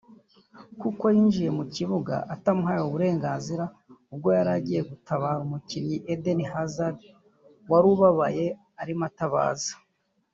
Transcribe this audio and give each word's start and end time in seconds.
kuko 0.81 1.03
ngo 1.07 1.15
yinjiye 1.15 1.49
mu 1.57 1.65
kibuga 1.73 2.15
atamuhaye 2.33 2.81
uburenganzira 2.83 3.65
ubwo 4.13 4.27
yari 4.37 4.51
agiye 4.57 4.81
gutabara 4.89 5.43
umukinnyi 5.45 5.97
Eden 6.13 6.39
Hazard 6.51 6.97
wari 7.69 7.87
ubabaye 7.95 8.45
arimo 8.81 9.03
atabaza 9.09 9.73